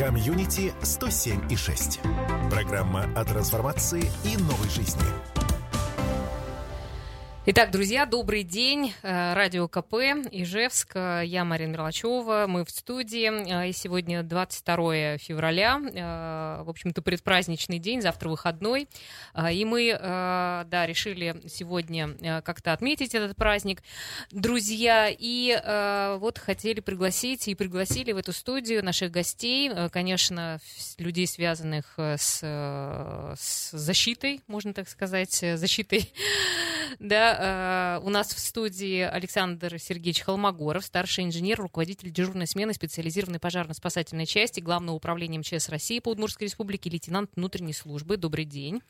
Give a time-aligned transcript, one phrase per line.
[0.00, 2.00] Комьюнити 107 и 6.
[2.50, 5.29] Программа о трансформации и новой жизни.
[7.46, 8.92] Итак, друзья, добрый день.
[9.02, 9.94] Э, радио КП,
[10.30, 10.94] Ижевск.
[10.94, 12.44] Я Марина Мерлачева.
[12.46, 13.64] Мы в студии.
[13.64, 15.80] Э, и сегодня 22 февраля.
[15.80, 18.88] Э, в общем-то, предпраздничный день, завтра выходной.
[19.52, 23.82] И мы, да, решили сегодня как-то отметить этот праздник.
[24.30, 25.58] Друзья, и
[26.18, 30.58] вот хотели пригласить и пригласили в эту студию наших гостей, конечно,
[30.98, 36.12] людей, связанных с, с защитой, можно так сказать, защитой,
[36.98, 43.38] да, э, у нас в студии Александр Сергеевич Холмогоров, старший инженер, руководитель дежурной смены специализированной
[43.38, 48.16] пожарно-спасательной части Главного управления МЧС России по Удмуртской республике, лейтенант внутренней службы.
[48.16, 48.82] Добрый день.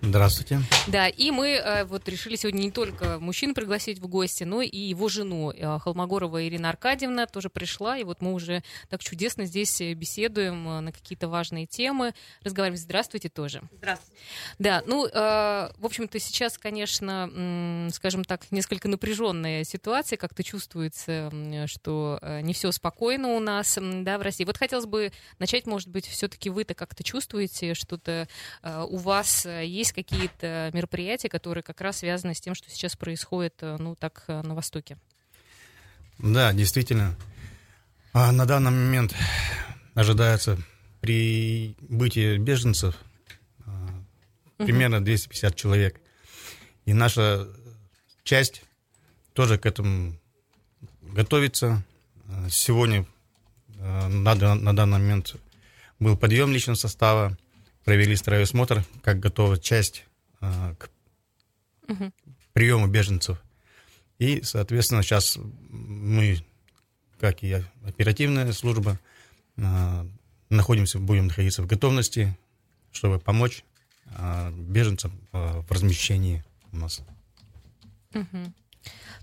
[0.00, 0.60] Здравствуйте.
[0.86, 4.78] Да, и мы э, вот решили сегодня не только мужчин пригласить в гости, но и
[4.78, 9.80] его жену э, Холмогорова Ирина Аркадьевна тоже пришла, и вот мы уже так чудесно здесь
[9.80, 12.80] э, беседуем э, на какие-то важные темы, разговариваем.
[12.80, 13.62] Здравствуйте тоже.
[13.78, 14.22] Здравствуйте.
[14.58, 21.30] Да, ну, э, в общем-то, сейчас, конечно, скажем так, несколько напряженная ситуация, как-то чувствуется,
[21.66, 24.44] что э, не все спокойно у нас, да, в России.
[24.44, 28.28] Вот хотелось бы начать, может быть, все-таки вы-то как-то чувствуете, что-то
[28.62, 32.96] э, у вас э, есть какие-то мероприятия, которые как раз связаны с тем, что сейчас
[32.96, 34.98] происходит, э, ну, так, э, на Востоке?
[36.18, 37.16] Да, действительно.
[38.12, 39.14] А на данный момент
[39.94, 40.58] ожидается
[41.00, 42.96] прибытие беженцев
[43.64, 43.88] а,
[44.56, 46.00] примерно 250 человек.
[46.86, 47.46] И наша
[48.24, 48.62] часть
[49.32, 50.18] тоже к этому
[51.02, 51.84] готовится.
[52.28, 53.06] А, Сегодня
[53.78, 55.36] а, на, дан- на данный момент
[56.00, 57.36] был подъем личного состава,
[57.88, 60.04] провели строевой осмотр, как готова часть
[60.42, 60.90] а, к
[61.86, 62.12] Мгм.
[62.52, 63.42] приему беженцев.
[64.18, 65.38] И, соответственно, сейчас
[65.70, 66.44] мы,
[67.18, 69.00] как и оперативная служба,
[69.56, 70.06] а,
[70.50, 72.36] находимся, будем находиться в готовности,
[72.92, 73.64] чтобы помочь
[74.04, 77.00] а, беженцам а, в размещении у нас.
[78.12, 78.52] Мгм.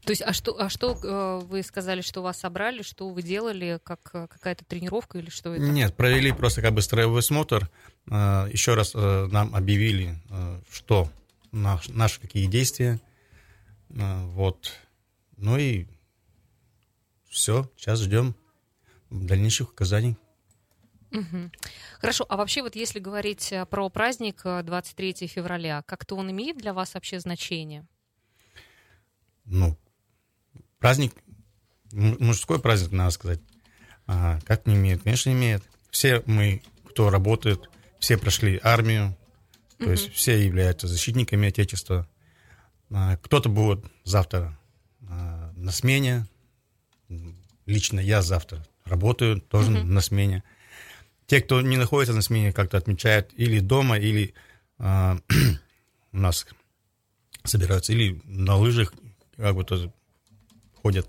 [0.04, 3.80] То есть, а что, а что э, вы сказали, что вас собрали, что вы делали,
[3.84, 5.64] как э, какая-то тренировка или что это?
[5.64, 7.70] Нет, провели просто как бы строевой осмотр.
[8.12, 10.20] А, Еще раз нам объявили,
[10.72, 11.10] что
[11.52, 13.00] наш- наши какие действия.
[13.90, 14.74] Вот.
[15.38, 15.88] Ну и
[17.30, 18.36] все, сейчас ждем
[19.10, 20.18] дальнейших указаний.
[21.12, 21.52] Мгм.
[22.00, 26.58] Хорошо, а вообще вот если говорить э, про праздник э, 23 февраля, как-то он имеет
[26.58, 27.86] для вас вообще значение?
[29.46, 29.78] Ну,
[30.80, 31.14] праздник,
[31.92, 33.40] мужской праздник, надо сказать.
[34.08, 35.04] А, как не имеет?
[35.04, 35.64] Конечно, имеет.
[35.90, 37.70] Все мы, кто работает,
[38.00, 39.18] все прошли армию,
[39.78, 42.08] то есть все являются защитниками Отечества.
[42.92, 44.58] А, кто-то будет завтра
[45.10, 46.28] а, на смене.
[47.66, 50.44] Лично я завтра работаю тоже на смене.
[51.26, 54.34] Те, кто не находится на смене, как-то отмечают или дома, или
[54.78, 55.18] а,
[56.12, 56.46] у нас
[57.44, 58.94] собираются, или на лыжах
[59.38, 59.92] как бы тоже
[60.82, 61.08] ходят.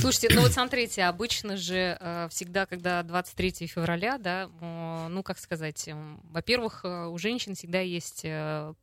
[0.00, 5.38] Слушайте, ну вот смотрите, обычно же э, всегда, когда 23 февраля, да, э, ну как
[5.38, 5.88] сказать,
[6.24, 8.74] во-первых, э, у женщин всегда есть э,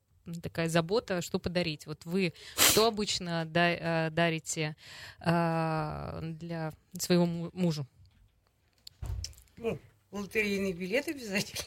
[0.41, 1.85] такая забота, что подарить.
[1.85, 4.75] Вот вы что обычно да- дарите
[5.19, 7.85] для своего му- мужу?
[9.57, 9.79] Ну,
[10.11, 11.65] лотерейный билет обязательно.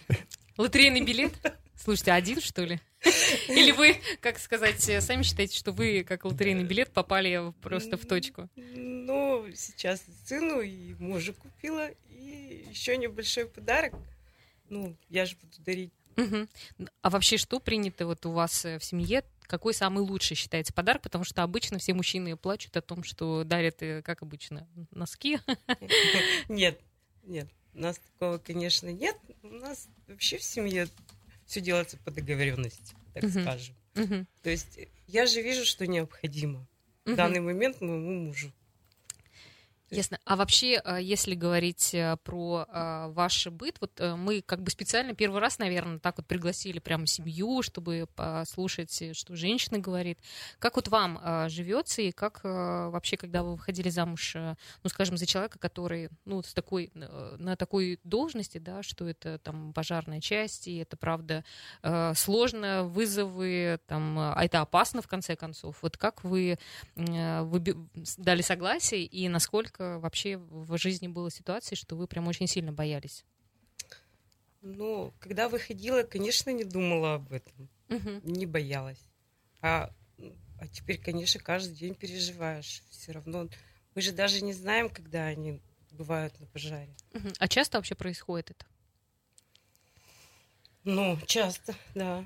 [0.57, 1.33] Лотерейный билет?
[1.77, 2.81] Слушайте, один что ли?
[3.49, 8.07] Или вы, как сказать, э, сами считаете, что вы, как лотерейный билет, попали просто в
[8.07, 8.49] точку?
[8.57, 13.95] Ну, сейчас сыну и мужу купила, и еще небольшой подарок.
[14.71, 15.93] Ну, я же буду дарить.
[16.17, 16.49] Мгм.
[17.03, 19.25] А вообще, что принято вот у вас э, в семье?
[19.43, 21.03] Какой самый лучший считается подарок?
[21.03, 25.39] Потому что обычно все мужчины плачут о том, что дарят, э, как обычно, носки.
[26.49, 26.81] Нет,
[27.27, 29.17] нет, у нас такого, конечно, нет.
[29.43, 30.89] У нас вообще в семье
[31.47, 33.43] все делается по договоренности, так Мгм.
[33.43, 33.75] скажем.
[33.94, 34.27] Мгм.
[34.43, 36.66] То есть я же вижу, что необходимо
[37.05, 37.16] в Мгм.
[37.16, 38.53] данный момент моему мужу.
[39.97, 40.19] Ясно.
[40.25, 45.15] А вообще, э, если говорить э, про э, ваш быт, вот мы как бы специально
[45.15, 50.19] первый раз, наверное, так вот пригласили прямо семью, чтобы послушать, что женщина говорит.
[50.59, 55.59] Как вот вам живется и как вообще, когда вы выходили замуж, ну, скажем, за человека,
[55.59, 60.97] который, ну, с такой, на такой должности, да, что это там пожарная часть, и это,
[60.97, 61.45] правда,
[62.15, 65.77] сложно, вызовы, там, а это опасно, в конце концов.
[65.83, 66.59] Вот как вы
[66.97, 67.77] выби-
[68.19, 73.25] дали согласие и насколько вообще в жизни было ситуации, что вы прям очень сильно боялись?
[74.63, 77.69] Ну, когда выходила, конечно, не думала об этом.
[78.22, 79.01] не боялась.
[79.60, 79.91] А,
[80.59, 82.83] а теперь, конечно, каждый день переживаешь.
[82.91, 83.48] Все равно
[83.95, 85.60] мы же даже не знаем, когда они
[85.91, 86.95] бывают на пожаре.
[87.13, 87.33] Мгм.
[87.39, 88.66] А часто вообще происходит это?
[90.84, 92.25] Ну, часто, да.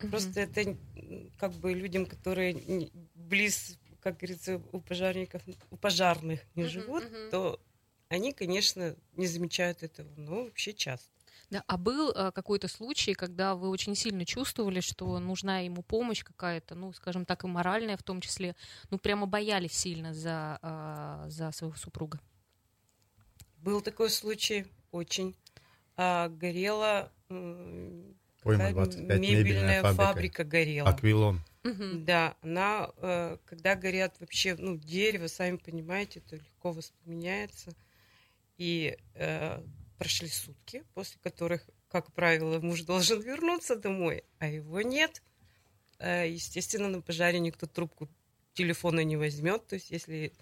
[0.00, 0.10] Мгм.
[0.10, 0.76] Просто это
[1.38, 7.30] как бы людям, которые близ, как говорится, у пожарников, у пожарных не Мгм, живут, мгм.
[7.30, 7.60] то
[8.08, 11.08] они, конечно, не замечают этого, но вообще часто.
[11.50, 16.24] Да, а был э, какой-то случай, когда вы очень сильно чувствовали, что нужна ему помощь
[16.24, 18.56] какая-то, ну, скажем так, и моральная в том числе,
[18.90, 22.20] ну, прямо боялись сильно за, а, за своего супруга?
[23.58, 25.36] Был такой случай, очень.
[25.96, 30.04] А, горела м, Пойма такая 25, мебельная мебельная фабрика.
[30.04, 30.44] фабрика.
[30.44, 30.88] горела.
[30.88, 31.40] Аквилон.
[31.64, 32.06] Мгм.
[32.06, 37.76] Да, она, э, когда горят вообще, ну, дерево, сами понимаете, это легко воспламеняется.
[38.58, 39.62] И э,
[39.98, 45.22] прошли сутки, после которых, как правило, муж должен вернуться домой, а его нет.
[45.98, 48.08] Э, естественно, на пожаре никто трубку
[48.54, 49.66] телефона не возьмет.
[49.68, 50.32] То есть, если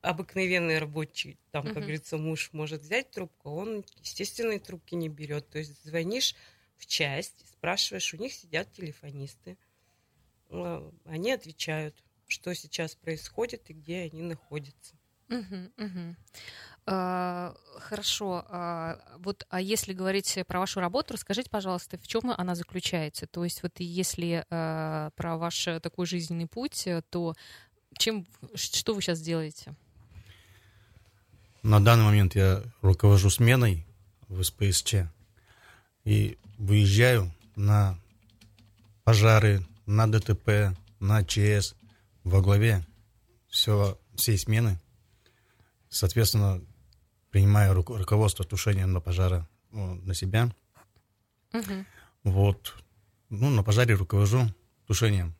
[0.00, 1.82] обыкновенный рабочий, там, как Мгм.
[1.82, 5.48] говорится, муж может взять трубку, он, естественно, и трубки не берет.
[5.50, 6.34] То есть звонишь
[6.76, 9.56] в часть, спрашиваешь, у них сидят телефонисты.
[10.52, 11.94] Э, Они отвечают,
[12.28, 14.94] что сейчас происходит и где они находятся.
[16.84, 18.44] А, Хорошо.
[18.48, 23.26] А, Вот, а если говорить про вашу работу, расскажите, пожалуйста, в чем она заключается?
[23.26, 27.34] То есть, вот если а, про ваш такой жизненный путь, э, то
[27.96, 29.74] чем, что вы сейчас делаете?
[31.62, 33.86] На данный момент я руковожу сменой
[34.28, 34.94] в СПСЧ
[36.04, 37.96] и выезжаю на
[39.04, 41.74] пожары, на ДТП, на ЧС
[42.24, 42.86] во главе
[43.48, 44.80] все, всей смены.
[45.88, 46.62] Соответственно,
[47.30, 50.50] принимаю руко- руководство тушения на пожара ну, на себя.
[51.52, 51.86] Мгм.
[52.24, 52.74] Вот.
[53.28, 54.42] Ну, на пожаре руковожу
[54.86, 55.34] тушением.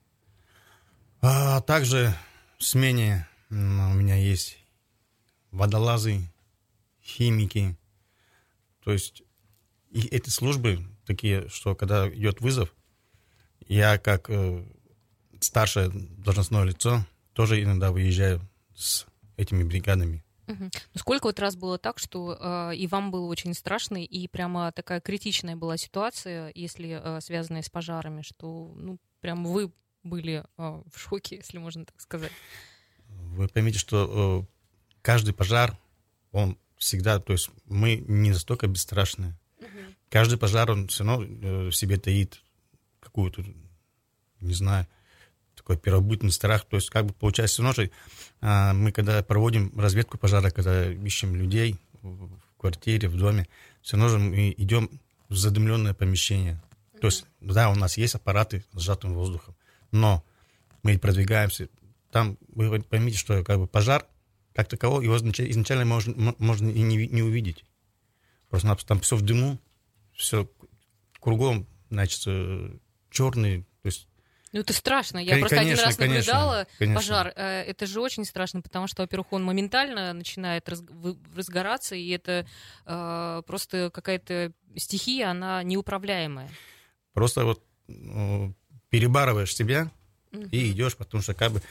[1.20, 2.14] А также
[2.58, 4.58] в смене у меня есть
[5.50, 6.20] водолазы,
[7.02, 7.76] химики.
[8.82, 9.22] То есть
[9.90, 12.74] и эти службы такие, что когда идет вызов,
[13.72, 14.64] я как э,
[15.40, 18.40] старшее должностное лицо тоже иногда выезжаю
[18.74, 20.22] с этими бригадами.
[20.46, 24.70] Ну, сколько вот раз было так, что э, и вам было очень страшно, и прямо
[24.72, 29.72] такая критичная была ситуация, если э, связанная с пожарами, что, ну, прям вы
[30.02, 32.32] были э, в шоке, если можно так сказать.
[33.08, 35.78] Вы поймите, что э, каждый пожар,
[36.32, 39.34] он всегда, то есть мы не настолько бесстрашны.
[40.10, 42.42] Каждый пожар, он все равно э, в себе таит
[43.02, 43.44] какую-то,
[44.40, 44.86] не знаю,
[45.54, 46.64] такой первобытный страх.
[46.64, 47.90] То есть как бы получается все равно же,
[48.40, 53.48] а, мы когда проводим разведку пожара, когда ищем людей в квартире, в доме,
[53.82, 54.90] все равно же мы идем
[55.28, 56.62] в задымленное помещение.
[57.00, 59.56] То есть, да, у нас есть аппараты с сжатым воздухом,
[59.90, 60.24] но
[60.82, 61.68] мы продвигаемся.
[62.10, 64.06] Там вы поймите, что как бы пожар,
[64.54, 67.64] как такового, его изнач- изначально можно, можно и не, не увидеть.
[68.50, 69.58] Просто там все в дыму,
[70.14, 70.48] все
[71.20, 72.26] кругом, значит,
[73.12, 74.08] черный, то есть
[74.52, 75.18] Ну, это страшно.
[75.18, 77.00] Я Кон- просто один конечно, раз конечно, наблюдала конечно.
[77.00, 77.32] пожар.
[77.36, 80.82] Э, Это же очень страшно, потому что, во-первых, он моментально начинает раз-
[81.36, 82.46] разгораться, и это
[82.86, 86.50] э, просто какая-то стихия, она неуправляемая.
[87.14, 88.54] просто вот ну,
[88.90, 89.90] перебарываешь себя
[90.32, 90.48] Мгм.
[90.50, 91.62] и идешь, потому что как бы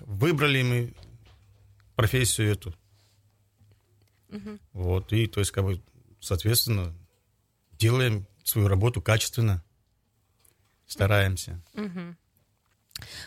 [0.00, 0.94] выбрали мы
[1.96, 2.74] профессию эту.
[4.28, 4.60] Мгм.
[4.72, 5.80] Вот, и то есть, как бы,
[6.20, 6.92] соответственно,
[7.72, 9.64] делаем свою работу качественно,
[10.86, 11.60] стараемся.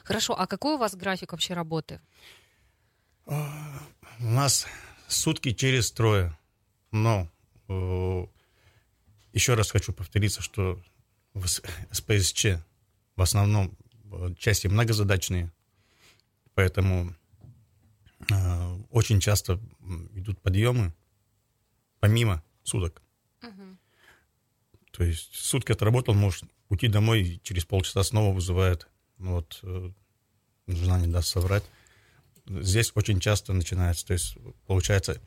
[0.06, 2.00] Хорошо, а какой у вас график вообще работы?
[3.26, 3.34] У
[4.20, 4.66] нас
[5.08, 6.38] сутки через трое,
[6.92, 7.30] но
[9.34, 10.82] еще раз хочу повториться, что
[11.34, 12.46] в СПСЧ
[13.16, 13.78] в основном
[14.12, 15.52] э, части многозадачные,
[16.54, 17.14] поэтому
[18.32, 19.60] э, очень часто
[20.14, 20.94] идут подъемы
[22.00, 23.02] помимо суток.
[24.98, 28.88] То есть сутки отработал, можешь уйти домой, и через полчаса снова вызывает.
[29.20, 29.92] Ну вот, э,
[30.66, 31.63] жена не даст соврать.
[32.48, 35.22] Здесь очень часто начинается, то есть получается,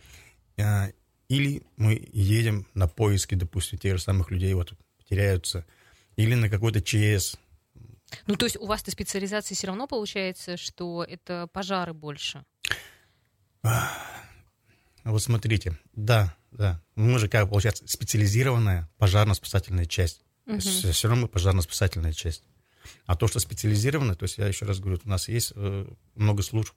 [0.56, 0.90] э,
[1.28, 4.72] или мы едем на поиски, допустим, тех же самых людей, вот
[5.08, 5.64] теряются,
[6.16, 7.36] или на какой-то ЧС.
[8.26, 12.44] Ну, то есть у вас-то специализация все равно получается, что это пожары больше.
[15.04, 20.22] Вот смотрите, да, да, мы же как получается специализированная пожарно-спасательная часть.
[20.46, 20.60] Мгм.
[20.60, 22.44] Все равно мы пожарно-спасательная часть.
[23.06, 26.42] А то, что специализировано, то есть я еще раз говорю, у нас есть э, много
[26.42, 26.74] служб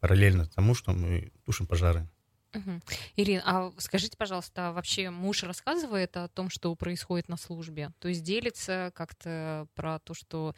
[0.00, 2.08] параллельно тому, что мы тушим пожары.
[2.54, 2.82] Мгм.
[3.16, 7.92] Ирина, а скажите, пожалуйста, а вообще муж рассказывает о том, что происходит на службе?
[7.98, 10.54] То есть делится как-то про то, что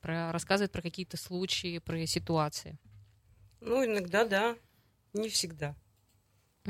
[0.00, 2.78] про, рассказывает про какие-то случаи, про ситуации?
[3.60, 4.56] Ну, иногда, да.
[5.12, 5.74] Не всегда.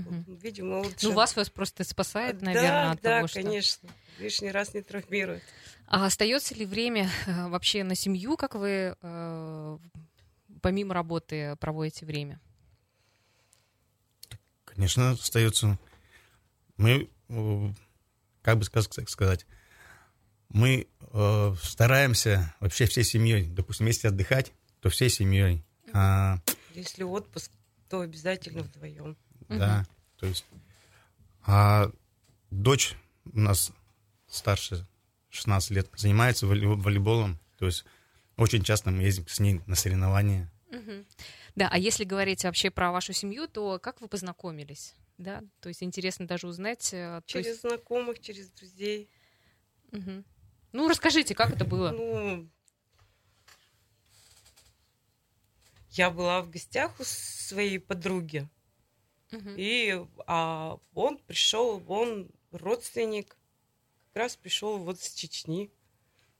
[0.06, 0.24] Мгм.
[0.42, 0.96] Видимо, лучше...
[1.08, 3.42] Ну, вас вас просто спасает, Да, наверное, от да, того, что...
[3.42, 3.88] конечно.
[4.18, 5.42] Лишний раз не травмирует.
[5.86, 9.78] А остается ли время э, вообще на семью, как вы э,
[10.60, 12.40] помимо работы проводите время?
[14.64, 15.78] Конечно, остается.
[16.76, 17.68] Мы, э,
[18.42, 19.46] как бы сказ- сказать,
[20.48, 25.64] мы э, стараемся вообще всей семьей, допустим, если отдыхать, то всей семьей.
[25.92, 26.38] А,
[26.74, 27.50] Если отпуск,
[27.88, 29.16] то обязательно вдвоем.
[29.48, 29.86] Да,
[30.18, 30.44] то есть.
[31.46, 31.90] А
[32.50, 32.94] дочь
[33.32, 33.72] у нас
[34.28, 34.86] старше
[35.30, 37.84] 16 лет, занимается волей- волейболом, то есть
[38.36, 40.50] очень часто мы ездим с ней на соревнования.
[41.54, 44.94] Да, а если говорить вообще про вашу семью, то как вы познакомились?
[45.16, 46.90] Да, то есть интересно даже узнать.
[46.92, 49.10] э, Через есть- знакомых, через друзей.
[49.90, 50.24] Мгм.
[50.72, 51.90] Ну, расскажите, как это было?
[51.90, 52.48] Ну,
[55.90, 58.48] я была в гостях у своей подруги,
[59.30, 59.54] Мгм.
[59.56, 63.36] и а он пришел, он родственник,
[64.12, 65.70] как раз пришел вот с Чечни,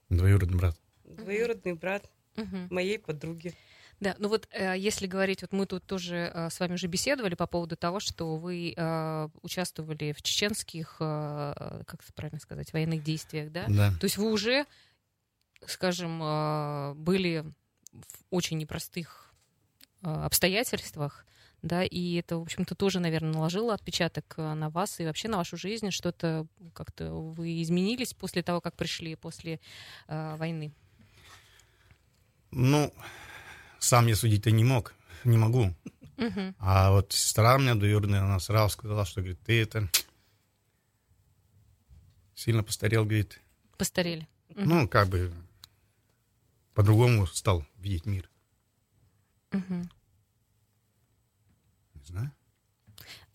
[0.09, 0.75] Двоюродный брат.
[1.03, 2.67] двоюродный брат Мгм.
[2.71, 3.53] моей подруги.
[3.99, 7.35] Да, ну вот э, если говорить, вот мы тут тоже э, с вами уже беседовали
[7.35, 13.03] по поводу того, что вы э, участвовали в чеченских, э, как это правильно сказать, военных
[13.03, 13.65] действиях, да?
[13.67, 13.91] Да.
[13.99, 14.65] То есть вы уже,
[15.67, 17.43] скажем, э, были
[17.91, 19.33] в очень непростых
[20.01, 21.25] э, обстоятельствах,
[21.61, 25.37] да, и это, в общем-то, тоже, наверное, наложило отпечаток э, на вас и вообще на
[25.37, 29.59] вашу жизнь, что-то как-то вы изменились после того, как пришли после
[30.07, 30.71] э, войны.
[32.51, 32.93] Ну,
[33.79, 35.73] сам я судить-то не мог, не могу.
[36.17, 36.55] Мгм.
[36.59, 39.89] А вот сестра у меня двоюродная, она сразу сказала, что, говорит, ты это
[42.35, 43.41] сильно постарел, говорит.
[43.77, 44.27] Постарели.
[44.49, 44.69] Мгм.
[44.69, 45.33] Ну, как бы
[46.73, 48.29] по-другому стал видеть мир.
[49.51, 49.89] Мгм.
[52.09, 52.31] Знаю.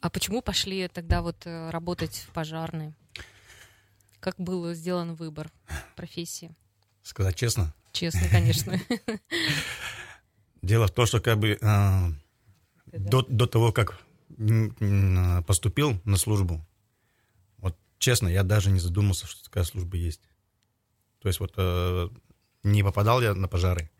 [0.00, 2.94] А почему пошли тогда вот э, работать в пожарной?
[4.20, 5.50] Как был сделан выбор
[5.96, 6.54] профессии?
[7.02, 8.78] Сказать честно, Честно, конечно.
[10.62, 12.10] дело в том, что как бы а,
[12.86, 14.00] до, до того, как
[15.46, 16.66] поступил на службу,
[17.58, 20.22] вот честно, я даже не задумался, что такая служба есть.
[21.20, 22.08] То есть вот э,
[22.64, 23.90] не попадал я на пожары,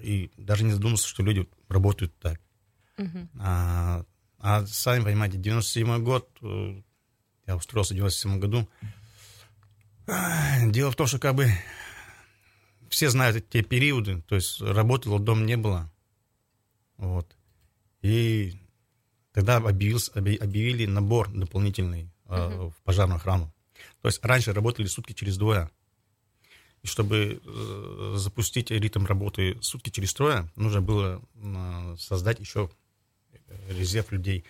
[0.00, 2.40] и даже не задумался, что люди работают так.
[3.38, 4.04] А,
[4.38, 6.82] а сами понимаете, 97 год, э,
[7.46, 8.68] я устроился в 97 году.
[10.66, 11.50] Дело в том, что как бы
[12.88, 15.90] все знают те периоды, то есть работало, дом не было.
[16.96, 17.36] Вот.
[18.02, 18.58] И
[19.32, 23.52] тогда объявился, объ- объявили набор дополнительный э, в пожарную охрану.
[24.02, 25.70] То есть раньше работали сутки через двое.
[26.82, 32.70] И чтобы э, запустить ритм работы сутки через трое, нужно было э, создать еще
[33.68, 34.44] резерв людей.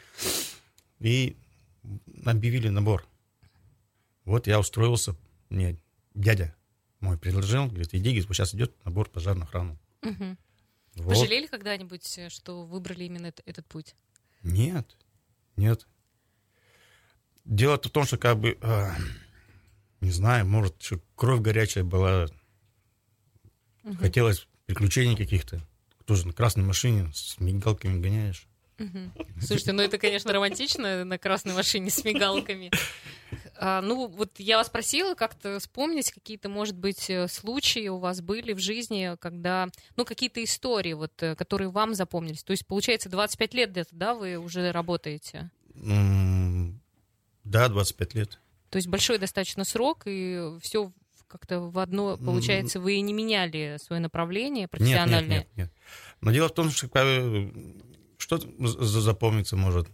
[0.98, 1.36] И
[2.24, 3.06] объявили набор.
[4.24, 5.16] Вот я устроился,
[5.48, 5.76] мне
[6.14, 6.54] дядя
[7.00, 9.78] мой предложил, говорит, иди, говорит, сейчас идет набор пожарную охрану.
[10.02, 10.36] Мгм.
[10.96, 11.14] Вот.
[11.14, 13.94] Пожалели когда-нибудь, э, что выбрали именно эт- этот путь?
[14.42, 14.96] Нет,
[15.56, 15.86] нет.
[17.44, 18.90] Дело в том, что как бы, э,
[20.00, 20.76] не знаю, может,
[21.16, 22.28] кровь горячая была,
[23.82, 23.96] Мгм.
[23.96, 25.60] хотелось приключений каких-то.
[26.04, 28.46] Тоже на красной машине с мигалками гоняешь.
[29.40, 32.70] Слушайте, ну это, конечно, романтично на красной машине с мигалками.
[33.56, 38.22] А, ну, вот я вас просила как-то вспомнить какие-то, может быть, э, случаи у вас
[38.22, 42.42] были в жизни, когда, ну, какие-то истории, вот, э, которые вам запомнились.
[42.42, 45.50] То есть, получается, 25 лет где-то, да, вы уже работаете?
[45.74, 48.40] Да, 25 лет.
[48.70, 50.92] То есть большой достаточно срок, и все
[51.26, 55.38] как-то в одно, получается, вы не меняли свое направление Нет, профессиональное.
[55.38, 55.72] нет, нет, нет.
[56.20, 56.88] Но дело в том, что
[58.38, 59.88] что за- запомниться может.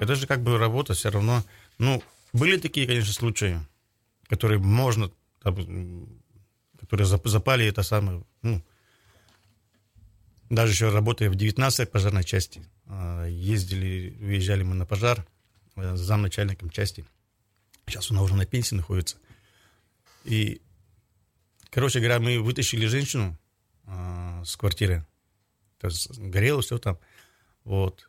[0.00, 1.44] Это же как бы работа все равно.
[1.78, 2.02] Ну,
[2.32, 3.60] были такие, конечно, случаи,
[4.26, 5.10] которые можно,
[5.42, 6.08] там,
[6.80, 8.62] которые зап- запали это самое, ну,
[10.50, 15.26] даже еще работая в 19-й пожарной части, а, ездили, выезжали мы на пожар
[15.76, 17.04] э, с замначальником части.
[17.86, 19.18] Сейчас он уже на пенсии находится.
[20.24, 20.62] И,
[21.70, 23.38] короче говоря, мы вытащили женщину
[23.84, 25.06] а, с квартиры.
[25.78, 26.98] То есть горело все там.
[27.64, 28.08] Вот.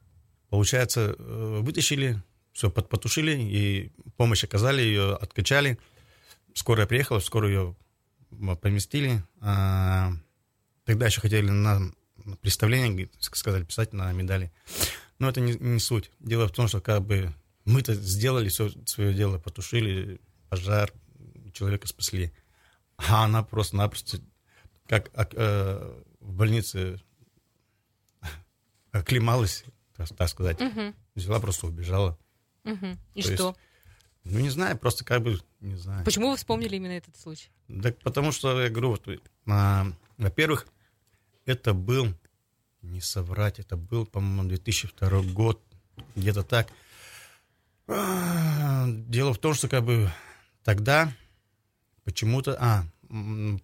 [0.50, 2.22] Получается, э, вытащили,
[2.54, 5.78] все потушили, и помощь оказали, ее откачали.
[6.54, 7.76] Скорая приехала, скоро ее
[8.62, 9.24] поместили.
[9.42, 10.12] А,
[10.86, 11.92] Тогда еще хотели на
[12.42, 14.52] представление, сказали, писать на медали.
[15.20, 16.10] Но это не, не суть.
[16.20, 17.32] Дело в том, что как бы
[17.66, 20.92] мы-то сделали все свое дело, потушили пожар,
[21.54, 22.34] человека спасли.
[22.98, 24.20] А она просто-напросто,
[24.88, 27.00] как ак- э, в больнице
[28.92, 29.64] оклемалась,
[30.18, 30.60] так, сказать.
[30.60, 30.96] Мгм.
[31.16, 32.18] Взяла, просто убежала.
[32.64, 32.98] Мгм.
[33.14, 33.48] И То что?
[33.48, 33.60] есть,
[34.26, 36.04] Ну, не знаю, просто как бы, не знаю.
[36.06, 37.50] Почему вы вспомнили именно этот случай?
[37.68, 39.08] Да потому что, я говорю, вот,
[39.48, 40.68] а, во-первых,
[41.46, 42.14] это был,
[42.82, 45.62] не соврать, это был, по-моему, 2002 год,
[46.16, 46.70] где-то так.
[47.88, 50.12] А, Дело в том, что как бы
[50.64, 51.12] тогда
[52.04, 52.86] почему-то, а,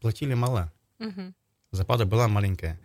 [0.02, 1.36] платили мало, Мгм.
[1.72, 2.80] зарплата была маленькая.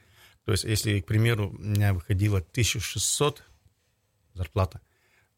[0.44, 3.42] То есть, если, к примеру, у меня выходило 1600
[4.34, 4.80] зарплата,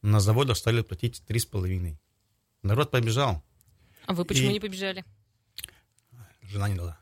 [0.01, 1.97] на заводах стали платить 3,5.
[2.63, 3.43] Народ побежал.
[4.07, 5.05] А вы почему И- не побежали?
[6.43, 6.99] Жена не дала.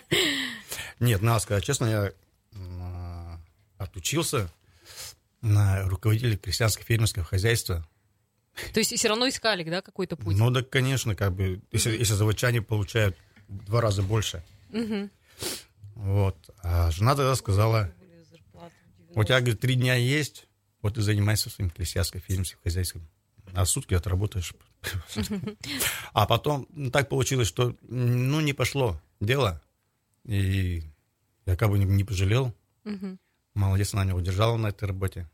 [1.00, 2.12] Нет, надо сказать честно, я
[2.52, 3.44] м,
[3.78, 4.50] отучился
[5.40, 7.86] на руководителя крестьянско-фермерского хозяйства.
[8.74, 10.36] То есть все равно искали, да, какой-то путь?
[10.36, 13.16] Ну да, конечно, как бы, если, если заводчане получают
[13.48, 14.42] в два раза больше.
[14.70, 15.10] Мгм.
[16.00, 16.50] Вот.
[16.62, 17.92] А жена тогда сказала,
[19.14, 20.46] у тебя, говорит, три дня есть,
[20.80, 23.06] вот ты занимайся своим крестьянско-фермерским хозяйством.
[23.52, 24.54] А сутки отработаешь.
[26.12, 29.60] А потом ну, так получилось, что ну не пошло дело.
[30.24, 30.82] И
[31.44, 32.54] я как бы не, пожалел.
[33.54, 35.28] Молодец, она не удержала на этой работе.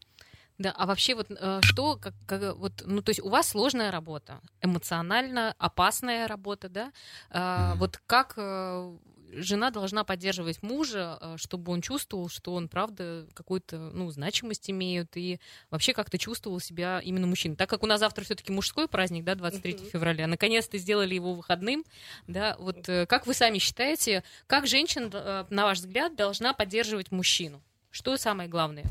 [0.59, 3.91] Да, а вообще вот э, что, как, как, вот, ну то есть у вас сложная
[3.91, 6.93] работа, эмоционально опасная работа, да?
[7.31, 7.79] Мгм.
[7.79, 8.97] Вот как э,
[9.37, 15.17] жена должна поддерживать мужа, э, чтобы он чувствовал, что он правда какую-то ну значимость имеет
[15.17, 15.41] и
[15.71, 17.57] вообще как-то чувствовал себя именно мужчиной.
[17.57, 19.91] Так как у нас завтра все-таки мужской праздник, да, 23 Мгм.
[19.91, 21.85] февраля, наконец-то сделали его выходным,
[22.27, 22.57] да?
[22.59, 27.63] Вот э, как вы сами считаете, как женщина, э, на ваш взгляд, должна поддерживать мужчину?
[27.91, 28.85] Что самое главное?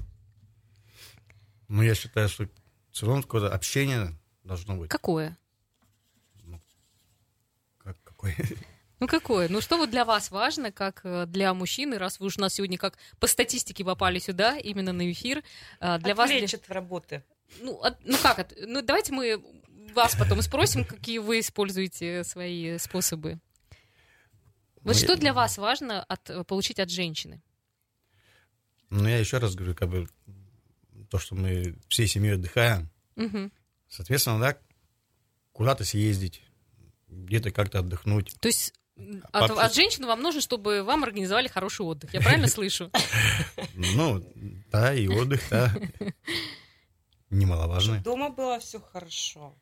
[1.68, 2.48] Но я считаю, что
[2.92, 4.90] все равно какое-то общение должно быть.
[4.90, 5.38] Какое?
[7.80, 8.36] Как, какое?
[9.00, 9.50] Ну какое?
[9.50, 12.54] Ну что вот для вас важно, как э, для мужчины, раз вы уж у нас
[12.54, 15.44] сегодня как по статистике попали сюда, именно на эфир,
[15.82, 16.30] э, для вас...
[16.30, 17.24] для- Отвлечь от работы.
[17.62, 18.56] Ну, от- ну как это?
[18.66, 19.43] Ну давайте мы
[19.93, 23.39] вас потом спросим, какие вы используете свои способы.
[24.82, 27.41] Вот Ну, что я- для вас важно от, э, получить от женщины?
[28.89, 30.08] Но я еще раз говорю, как бы
[31.10, 33.52] то, что мы всей семьей отдыхаем, Мгм.
[33.89, 34.58] соответственно, да,
[35.52, 36.43] куда-то съездить,
[37.08, 38.36] где-то как-то отдохнуть.
[38.39, 38.74] То есть
[39.31, 42.13] от, Вообще- от женщины вам нужно, чтобы вам организовали хороший отдых.
[42.13, 42.91] Я правильно слышу?
[43.73, 44.23] Ну,
[44.71, 45.71] да, и отдых, да.
[47.29, 47.99] Немаловажно.
[48.01, 49.55] Дома было все хорошо.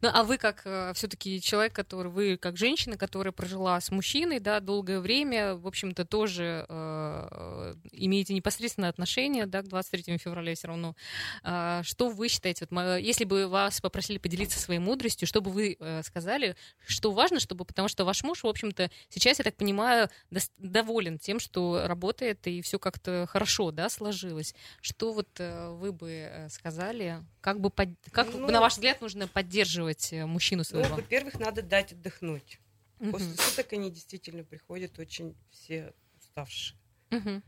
[0.00, 0.62] Ну, а вы как
[0.94, 6.04] все-таки человек, который вы как женщина, которая прожила с мужчиной, да, долгое время, в общем-то,
[6.04, 10.94] тоже э, имеете непосредственное отношение, да, к 23 февраля все равно.
[11.42, 15.76] А, что вы считаете, вот, если бы вас попросили поделиться своей мудростью, что бы вы
[15.78, 20.08] э, сказали, что важно, чтобы, потому что ваш муж, в общем-то, сейчас, я так понимаю,
[20.30, 24.54] дос- доволен тем, что работает и все как-то хорошо, да, сложилось.
[24.80, 29.00] Что вот э, вы бы э, сказали, как бы, под- как, Ну, на ваш взгляд,
[29.00, 30.96] нужно поддерживать э, мужчину Ну, своего?
[30.96, 32.60] во-первых, надо дать отдохнуть.
[32.98, 33.12] Мгм.
[33.12, 36.78] После суток они действительно приходят очень все уставшие.
[37.10, 37.42] Мгм.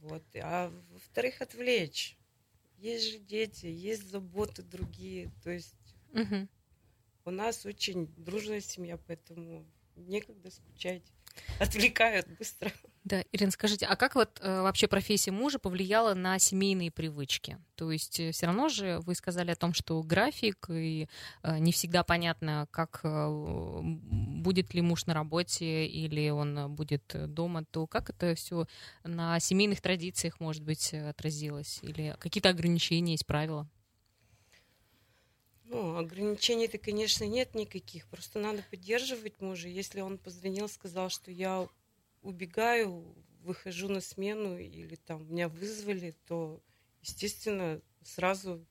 [0.00, 0.24] Вот.
[0.36, 2.16] А во-вторых, отвлечь.
[2.78, 5.30] Есть же дети, есть заботы другие.
[5.42, 5.76] То есть
[6.12, 6.48] Мгм.
[7.24, 11.04] у нас очень дружная семья, поэтому некогда скучать.
[11.58, 12.72] Отвлекают быстро.
[13.04, 17.58] Да, Ирина, скажите, а как вот э, вообще профессия мужа повлияла на семейные привычки?
[17.74, 21.08] То есть все равно же вы сказали о том, что график и
[21.42, 27.02] э, не всегда понятно, как э, будет ли муж на работе или он э, будет
[27.14, 28.66] э, дома, то как это все
[29.02, 31.80] на семейных традициях, может быть, э, отразилось?
[31.82, 33.68] Или какие-то ограничения есть, правила?
[35.72, 38.06] Ну, ограничений-то, конечно, нет никаких.
[38.08, 39.68] Просто надо поддерживать мужа.
[39.68, 41.66] Если он позвонил, сказал, что я
[42.20, 46.62] убегаю, выхожу на смену или там меня вызвали, то,
[47.00, 48.66] естественно, сразу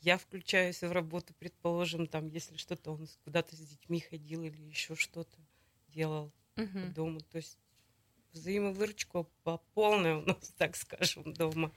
[0.00, 4.96] я включаюсь в работу, предположим, там, если что-то он куда-то с детьми ходил или еще
[4.96, 5.38] что-то
[5.86, 6.94] делал Мгм.
[6.94, 7.20] дому.
[7.20, 7.56] То есть
[8.32, 11.72] взаимовыручка по полной у нас, так скажем, дома.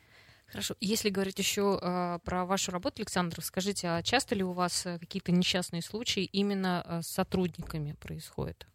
[0.51, 0.75] Хорошо.
[0.81, 4.99] Если говорить еще э, про вашу работу, Александр, скажите, а часто ли у вас э,
[4.99, 8.67] какие-то несчастные случаи именно э, с сотрудниками происходят?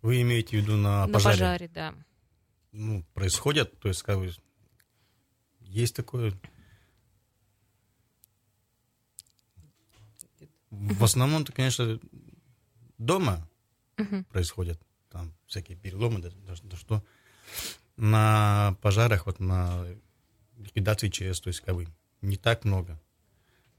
[0.00, 1.34] Вы имеете в виду на На пожаре?
[1.34, 1.94] пожаре, да.
[2.72, 4.32] Ну, происходят, то есть, как бы,
[5.60, 6.32] есть такое.
[10.70, 12.00] В основном-то, конечно,
[12.96, 13.46] дома
[14.30, 17.04] происходят там всякие переломы, да, да, да что.
[17.96, 19.86] На пожарах, вот на
[20.58, 21.86] ликвидации ЧС, то есть бы
[22.22, 23.00] не так много.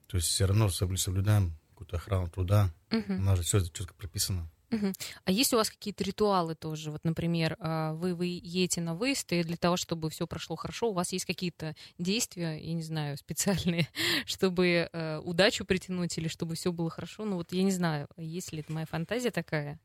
[0.08, 2.72] То есть все равно соблю- соблюдаем какую-то охрану труда.
[2.92, 3.26] У Мгм.
[3.26, 4.50] нас же все четко прописано.
[4.72, 4.94] Мгм.
[5.26, 6.92] А есть у вас какие-то ритуалы тоже?
[6.92, 10.90] Вот, например, а, вы, вы едете на выезд, и для того, чтобы все прошло хорошо,
[10.90, 13.18] у вас есть какие-то действия, я не знаю,
[13.76, 13.88] специальные,
[14.26, 17.26] чтобы э, удачу притянуть или чтобы все было хорошо?
[17.26, 19.80] Ну вот я не знаю, есть ли это моя фантазия такая?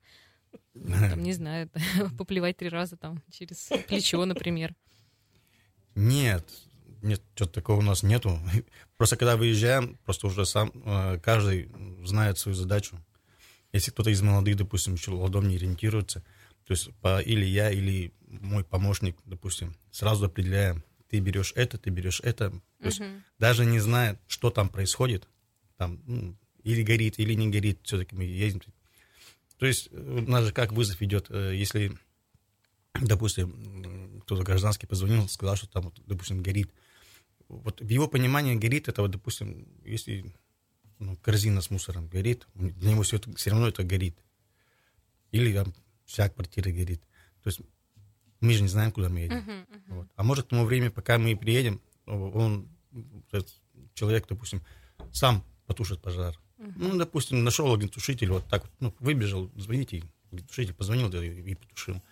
[0.73, 1.71] Там, не знаю,
[2.19, 4.75] поплевать три раза там через плечо, например.
[5.95, 6.49] Нет,
[7.03, 8.39] нет, что-то такого у нас нету.
[8.97, 11.71] Просто когда выезжаем, просто уже сам э, каждый
[12.05, 13.03] знает свою задачу.
[13.73, 16.23] Если кто-то из молодых, допустим, еще ладом не ориентируется,
[16.67, 21.91] то есть по, или я, или мой помощник, допустим, сразу определяем, ты берешь это, ты
[21.91, 22.51] берешь это.
[22.51, 23.25] То есть Мгм.
[23.39, 25.27] даже не зная, что там происходит,
[25.77, 28.61] там ну, или горит, или не горит, все-таки мы едем.
[29.61, 31.93] То есть у нас же как вызов идет, э, если,
[32.99, 36.73] допустим, кто-то гражданский позвонил, сказал, что там, допустим, горит.
[37.47, 40.35] Вот в его понимании горит, это вот, допустим, если
[40.99, 44.17] ну, корзина с мусором горит, для него все, это, все равно это горит.
[45.31, 45.75] Или там
[46.07, 47.03] вся квартира горит.
[47.43, 47.61] То есть
[48.41, 49.37] мы же не знаем, куда мы едем.
[49.37, 49.83] Мгм, мгм.
[49.89, 50.09] Вот.
[50.17, 52.67] А может, к тому времени, пока мы приедем, он,
[53.93, 54.63] человек, допустим,
[55.13, 56.41] сам потушит пожар.
[56.77, 62.03] Ну, допустим, нашел огнетушитель, вот так вот, ну, выбежал, звоните, огнетушитель позвонил да, и, потушил.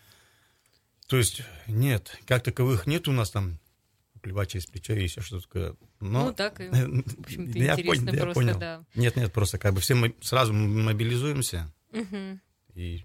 [1.06, 3.58] То есть, нет, как таковых нет у нас там
[4.22, 5.76] плевать через плечо и еще что-то такое.
[6.00, 8.58] Но, Ну, так и, в общем-то, я интересно понял, я просто, понял.
[8.58, 8.84] да.
[8.94, 11.72] Нет, нет, просто как бы все мы сразу мобилизуемся
[12.74, 13.04] и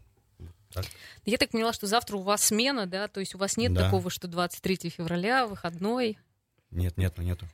[0.72, 0.86] так.
[1.26, 3.08] Я так поняла, что завтра у вас смена, да?
[3.08, 3.84] То есть у вас нет Да.
[3.86, 6.18] такого, что 23 февраля, выходной.
[6.72, 7.48] Нет, нету, нету.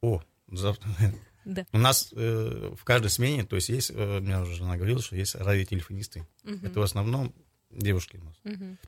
[0.00, 0.88] О, завтра.
[1.46, 1.64] Да.
[1.70, 5.14] У нас э, в каждой смене, то есть есть, э, меня уже жена говорила, что
[5.14, 6.26] есть радиотелефонисты.
[6.42, 6.66] Мгм.
[6.66, 7.32] Это в основном
[7.70, 8.34] девушки у нас.
[8.42, 8.78] Мгм.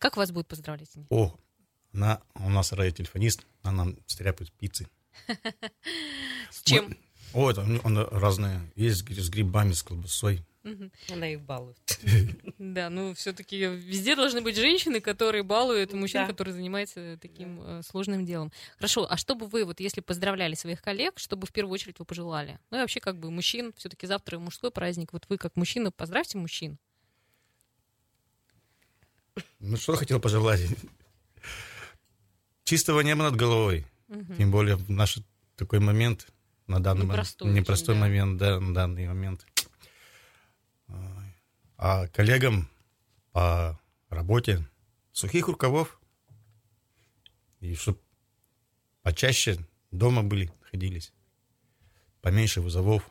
[0.00, 0.90] Как вас будет поздравлять?
[1.08, 1.32] О,
[1.94, 4.88] она, у нас радиотелефонист, она нам стряпает пиццы.
[6.50, 6.96] С чем?
[7.32, 8.60] О, это у она разные.
[8.74, 10.44] Есть с грибами, с колбасой.
[11.10, 11.78] Она их балует.
[12.58, 16.26] Да, ну все-таки везде должны быть женщины, которые балуют мужчин, Да.
[16.26, 18.52] которые занимаются таким э, сложным делом.
[18.76, 21.98] Хорошо, а что бы вы, вот если поздравляли своих коллег, что бы в первую очередь
[21.98, 22.58] вы пожелали?
[22.70, 26.36] Ну и вообще как бы мужчин, все-таки завтра мужской праздник, вот вы как мужчина поздравьте
[26.36, 26.78] мужчин.
[29.58, 30.60] Ну, что хотел пожелать?
[32.64, 33.86] Чистого неба над головой.
[34.36, 35.18] Тем более в наш
[35.56, 36.26] такой момент,
[36.66, 38.00] на данный Непростой момент, очень, непростой да.
[38.00, 39.46] момент, да, на данный момент.
[41.82, 42.68] А коллегам
[43.32, 44.68] по работе
[45.12, 45.98] сухих рукавов,
[47.60, 47.98] и чтобы
[49.00, 49.56] почаще
[49.90, 51.14] дома были, находились,
[52.20, 53.10] поменьше вызовов.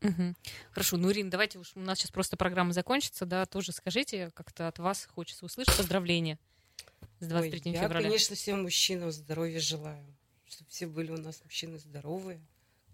[0.00, 0.36] Мгм.
[0.72, 4.66] Хорошо, ну, Ирина, давайте уж у нас сейчас просто программа закончится, да, тоже скажите, как-то
[4.66, 6.40] от вас хочется услышать поздравления
[7.20, 8.08] с 23 Ой, я, февраля.
[8.08, 10.04] конечно, всем мужчинам здоровья желаю.
[10.44, 12.44] Чтобы все были у нас мужчины здоровые,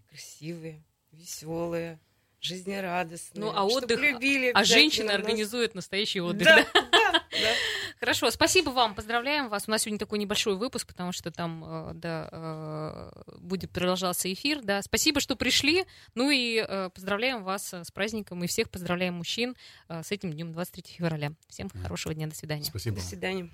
[0.07, 1.99] красивые, веселые,
[2.45, 3.43] жизнерадостные.
[3.45, 4.71] Ну, а отдых- любили А нас.
[5.15, 6.63] организует настоящий отдых, Да, да?
[6.73, 7.53] да, да.
[7.99, 9.65] Хорошо, спасибо вам, поздравляем вас.
[9.67, 14.61] У нас сегодня такой небольшой выпуск, потому что там, э, да, э, будет продолжаться эфир,
[14.61, 14.81] да.
[14.81, 15.85] Спасибо, что пришли.
[16.13, 19.55] Ну и э, поздравляем вас с праздником и всех поздравляем мужчин
[19.89, 21.31] с этим днем 23 февраля.
[21.47, 22.63] Всем хорошего дня, до свидания.
[22.63, 22.97] Спасибо.
[22.97, 23.49] До свидания.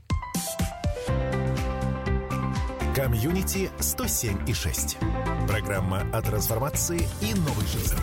[2.95, 4.97] Комьюнити 107 и 6.
[5.47, 7.99] Программа о трансформации и новой жизни.